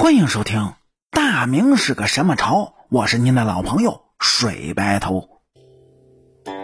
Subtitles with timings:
[0.00, 0.60] 欢迎收听
[1.10, 2.54] 《大明是个什么朝》，
[2.88, 5.28] 我是您的老朋友水白头。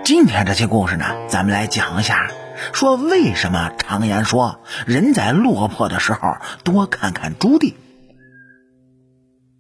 [0.04, 2.30] 今天这期故事呢，咱们来讲一下，
[2.72, 7.74] 说为什么常言说人在落魄的时候多看看朱棣。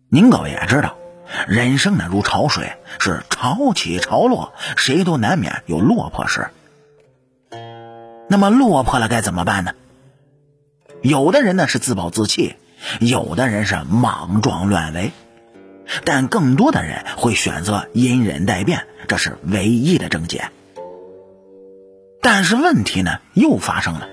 [0.08, 0.96] 您各位也知道，
[1.48, 6.48] 人生呢如潮水，是潮起潮落，谁都难免有落魄时。
[8.28, 9.74] 那么落魄了该怎么办呢？
[11.02, 12.54] 有的人呢是自暴自弃，
[13.00, 15.12] 有的人是莽撞乱为，
[16.04, 20.50] 但更多的人会选择隐忍待变，这是唯一的症结。
[22.20, 24.08] 但是问题呢又发生了，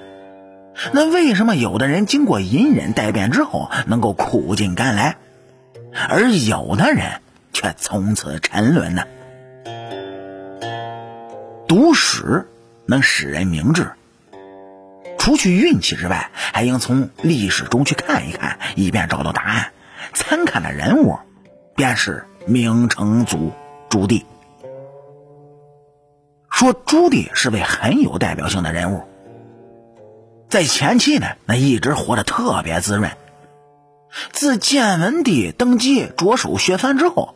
[0.91, 5.17] 那为什么有的人经过隐忍待变之后能够苦尽甘来，
[6.09, 7.21] 而有的人
[7.53, 9.03] 却从此沉沦呢？
[11.67, 12.48] 读史
[12.85, 13.91] 能使人明智。
[15.21, 19.71] 除去运气之外，还应从历史中去看一看，以便找到答案。
[20.16, 21.20] 参看的人物
[21.75, 23.51] 便是明成祖
[23.87, 24.23] 朱棣。
[26.49, 29.04] 说朱棣是位很有代表性的人物，
[30.49, 33.12] 在前期呢，那一直活得特别滋润。
[34.32, 37.35] 自建文帝登基着手削藩之后，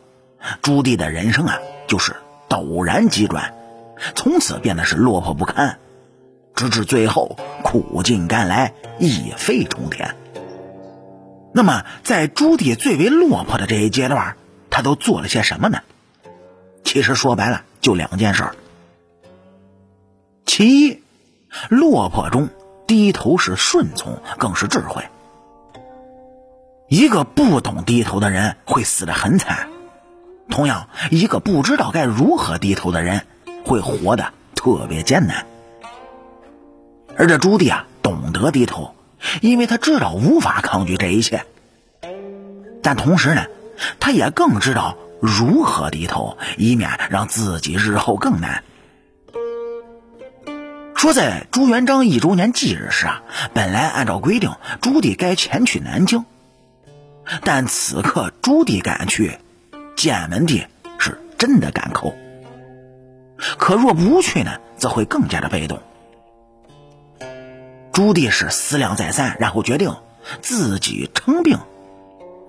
[0.60, 2.16] 朱棣的人生啊，就是
[2.48, 3.54] 陡然急转，
[4.16, 5.78] 从此变得是落魄不堪。
[6.56, 10.16] 直至最后苦尽甘来，一飞冲天。
[11.52, 14.36] 那么，在朱棣最为落魄的这一阶段，
[14.70, 15.80] 他都做了些什么呢？
[16.82, 18.56] 其实说白了，就两件事儿。
[20.46, 21.02] 其一，
[21.68, 22.48] 落魄中
[22.86, 25.04] 低头是顺从，更是智慧。
[26.88, 29.68] 一个不懂低头的人会死得很惨，
[30.48, 33.26] 同样，一个不知道该如何低头的人
[33.64, 35.44] 会活得特别艰难。
[37.18, 38.94] 而这朱棣啊，懂得低头，
[39.40, 41.44] 因为他知道无法抗拒这一切。
[42.82, 43.46] 但同时呢，
[43.98, 48.62] 他也更知道如何低头，以免让自己日后更难。
[50.94, 53.22] 说在朱元璋一周年忌日时啊，
[53.52, 56.24] 本来按照规定，朱棣该前去南京，
[57.42, 59.38] 但此刻朱棣赶去，
[59.96, 60.66] 建文帝
[60.98, 62.14] 是真的敢扣。
[63.58, 65.80] 可若不去呢，则会更加的被动。
[67.96, 69.96] 朱棣是思量再三，然后决定
[70.42, 71.60] 自己称病，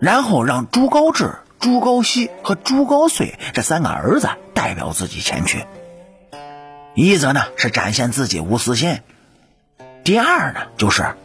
[0.02, 5.66] 然后让朱高炽、朱高煦和朱高燧这三个儿子代表自己前去。
[6.96, 9.00] 一则呢是展现自己无私心，
[10.04, 11.16] 第二呢就是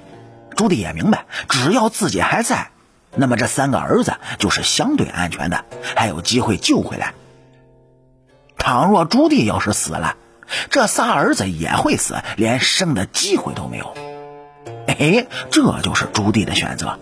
[0.54, 2.70] 朱棣也明白，只要自己还在，
[3.16, 5.64] 那么这三个儿子就是相对安全的，
[5.96, 7.12] 还有机会救回来。
[8.56, 10.14] 倘若朱棣要是死了，
[10.70, 13.92] 这仨儿子也会死，连生的机会都没有。
[15.02, 16.96] 哎，这就是朱棣的选择。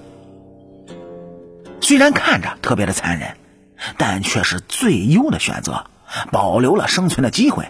[1.82, 3.36] 虽然看着特别的残忍，
[3.98, 5.84] 但却是最优的选择，
[6.32, 7.68] 保留了生存的机会。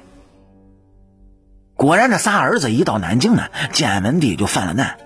[1.74, 4.98] 果然，这仨儿子一到南京呢，建文帝就犯了难，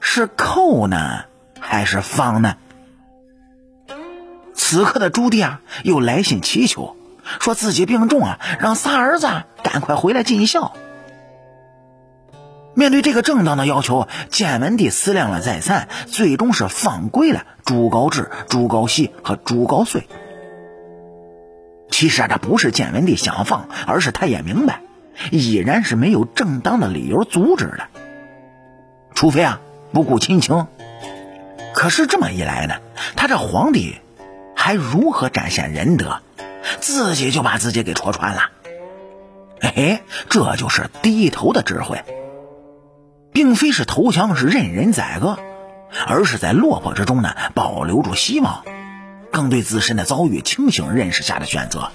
[0.00, 1.24] 是扣呢，
[1.60, 2.56] 还是放呢？
[4.54, 6.96] 此刻的朱棣啊，又来信祈求，
[7.38, 9.28] 说自己病重啊，让仨儿子
[9.62, 10.74] 赶快回来尽孝。
[12.74, 20.02] 面对这个正当的要求，建文帝思量了再三，最终是放归了朱高炽、朱高煦和朱高燧。
[21.90, 24.80] 其实啊，这不是建文帝想放，而是他也明白，
[25.30, 27.88] 已然是没有正当的理由阻止的。
[29.14, 29.60] 除非啊，
[29.92, 30.66] 不顾亲情。
[31.74, 32.76] 可是这么一来呢，
[33.16, 33.96] 他这皇帝
[34.56, 36.20] 还如何展现仁德？
[36.80, 38.50] 自己就把自己给戳穿了。
[39.60, 40.00] 哎，
[40.30, 42.02] 这就是低头的智慧。
[43.32, 45.38] 并非是投降，是任人宰割，
[46.06, 48.64] 而是在落魄之中呢，保留住希望，
[49.30, 51.90] 更对自身的遭遇清醒认识下的选择。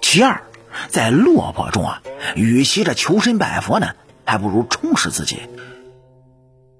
[0.00, 0.42] 其二，
[0.88, 2.02] 在落魄中啊，
[2.34, 5.42] 与其这求神拜佛呢，还不如充实自己，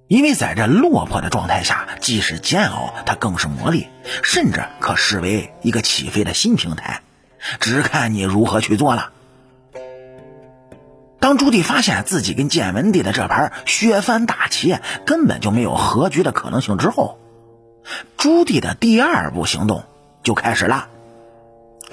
[0.08, 3.86] 因为在这落魄的状态下，既是煎熬，它更是磨砺，
[4.22, 7.02] 甚至可视为一个起飞的新平台，
[7.60, 9.10] 只看你如何去做了。
[11.26, 17.18] 当朱棣发现自己跟建文帝的这盘削藩大棋根本就没有和局的可能性之后，
[18.16, 19.82] 朱棣的第二步行动
[20.22, 20.86] 就开始了，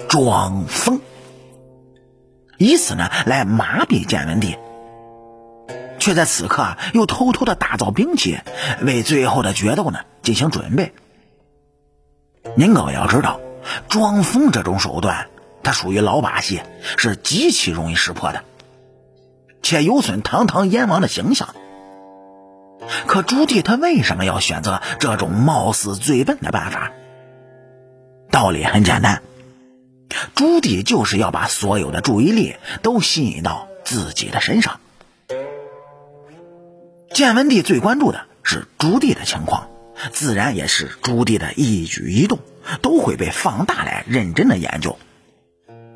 [0.06, 1.00] 装疯，
[2.58, 4.56] 以此呢来麻痹建文帝，
[5.98, 8.38] 却在此刻又偷偷的打造兵器，
[8.82, 10.94] 为最后的决斗呢进行准备。
[12.54, 13.40] 您各位要知道，
[13.88, 15.26] 装疯这种手段，
[15.64, 16.62] 它属于老把戏，
[16.96, 18.44] 是极其容易识破的。
[19.64, 21.56] 且有损堂堂燕王的形象。
[23.06, 26.92] 可朱棣他为什么要选择这种貌似最笨的办法？
[28.30, 29.22] 道理很简单，
[30.34, 34.80] 朱棣就是要把所有的注意力都吸引到自己的身上。
[37.12, 39.68] 建文帝最关注的是朱棣的情况，
[40.12, 42.38] 自然也是朱棣的一举一动
[42.82, 44.98] 都会被放大来认真的研究。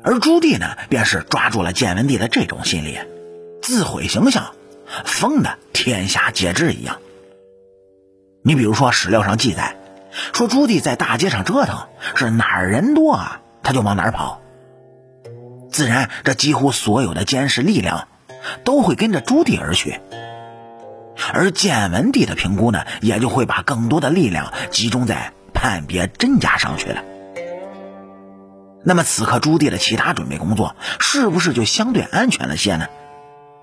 [0.01, 2.97] 而朱棣呢，便是抓住了建文帝的这种心理，
[3.69, 4.55] 自毁形象，
[5.05, 6.97] 疯的天下皆知一样。
[8.43, 9.77] 你比如说史料上记载，
[10.33, 14.41] 说朱棣在大街上折腾，是哪儿人多啊，他就往哪儿跑。
[15.69, 18.07] 自然，这几乎所有的监视力量
[18.63, 19.99] 都会跟着朱棣而去。
[21.31, 27.03] 而建文帝的评估呢，也就会把更多的力量集中在判别真假上去了。
[28.83, 32.87] 那么此刻朱棣的其他准备工作是不是就相对安全了些呢？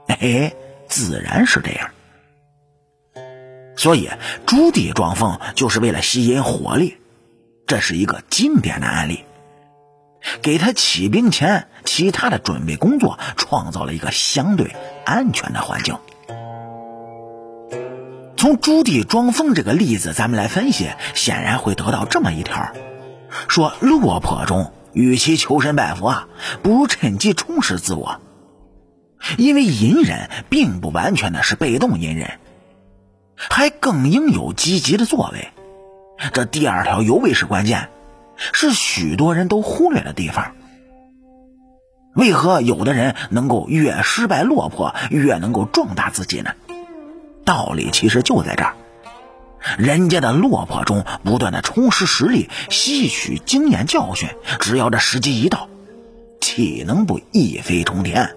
[0.06, 0.52] 哎，
[0.88, 1.90] 自然是这样。
[3.76, 4.08] 所以
[4.46, 6.96] 朱棣装疯就是为了吸引火力，
[7.66, 9.24] 这是一个经典的案例，
[10.40, 14.74] 给他起兵前其他的准备工作创造了一个相对
[15.04, 15.98] 安全的环境。
[18.36, 22.72] 从朱棣装疯这个例子，咱们来分析，显然会得到这么一条：
[23.48, 24.72] 说落魄中。
[24.92, 26.28] 与其求神拜佛啊，
[26.62, 28.18] 不如趁机充实自我。
[29.38, 32.38] 因为隐忍并不完全的是被动隐忍，
[33.37, 35.49] 还更应有积极的作为。
[36.32, 37.88] 这第二条尤为是关键，
[38.52, 40.55] 是许多人都忽略的地方。
[42.14, 46.50] 为何有的人能够越失败落魄，越能够壮大自己呢？
[47.44, 48.75] 道理其实就在这儿。
[49.76, 54.28] 人家的落魄中不断的充实实力，吸取经验教训，
[54.61, 55.69] 只要这时机一到，
[56.40, 58.34] 岂能不一飞冲天？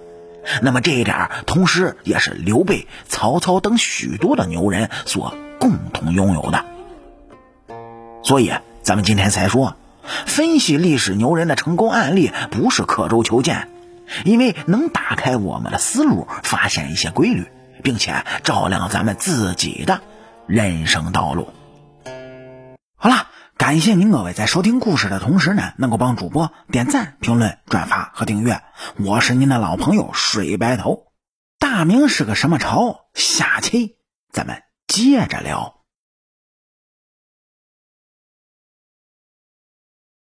[0.61, 6.65] 那么这一点，同时也是刘备、曹操等许多的牛人所共同拥有的。
[8.23, 9.75] 所以，咱们今天才说，
[10.25, 13.69] 分析历史牛人的成功案例，不是刻舟求剑，
[14.25, 17.45] 因为能打开我们的思路，发现一些规律，
[17.83, 20.01] 并且照亮咱们自己的。
[20.47, 21.53] 人生道路。
[22.95, 23.27] 好了，
[23.59, 28.61] 感谢您各位在收听故事的同时呢，能够帮主播点赞、评论、转发和订阅。
[29.05, 31.11] 我是您的老朋友水白头。
[31.59, 33.09] 大明是个什么朝？
[33.13, 33.97] 下期
[34.31, 35.78] 咱们接着聊。